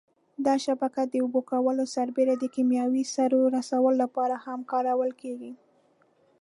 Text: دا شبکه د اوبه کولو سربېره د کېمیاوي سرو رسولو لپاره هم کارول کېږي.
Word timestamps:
دا 0.45 0.55
شبکه 0.65 1.01
د 1.07 1.13
اوبه 1.23 1.41
کولو 1.51 1.83
سربېره 1.95 2.35
د 2.37 2.45
کېمیاوي 2.55 3.03
سرو 3.15 3.41
رسولو 3.57 3.99
لپاره 4.03 4.35
هم 4.45 4.59
کارول 4.71 5.11
کېږي. 5.21 5.51